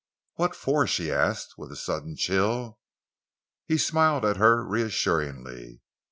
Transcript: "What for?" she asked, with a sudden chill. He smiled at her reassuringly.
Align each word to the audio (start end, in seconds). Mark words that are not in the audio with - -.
"What 0.33 0.55
for?" 0.55 0.87
she 0.87 1.11
asked, 1.11 1.59
with 1.59 1.71
a 1.71 1.75
sudden 1.75 2.15
chill. 2.15 2.79
He 3.67 3.77
smiled 3.77 4.25
at 4.25 4.37
her 4.37 4.65
reassuringly. 4.65 5.81